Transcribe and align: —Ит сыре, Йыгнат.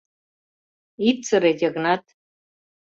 —Ит 1.07 1.19
сыре, 1.27 1.51
Йыгнат. 1.61 2.03